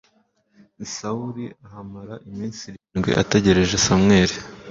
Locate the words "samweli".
3.85-4.35